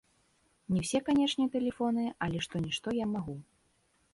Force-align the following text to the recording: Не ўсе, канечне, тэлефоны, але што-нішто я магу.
Не 0.75 0.79
ўсе, 0.85 1.01
канечне, 1.09 1.45
тэлефоны, 1.55 2.07
але 2.29 2.37
што-нішто 2.47 2.87
я 3.03 3.09
магу. 3.15 3.35